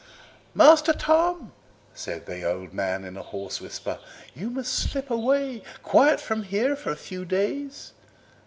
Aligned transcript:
"Master 0.55 0.93
Tom," 0.93 1.51
said 1.93 2.25
the 2.25 2.43
old 2.43 2.73
man 2.73 3.03
in 3.05 3.15
a 3.15 3.21
hoarse 3.21 3.61
whisper, 3.61 3.99
"you 4.33 4.49
must 4.49 4.73
slip 4.73 5.11
away 5.11 5.61
quiet 5.83 6.19
from 6.19 6.41
here 6.41 6.75
for 6.75 6.89
a 6.89 6.95
few 6.95 7.23
days. 7.23 7.93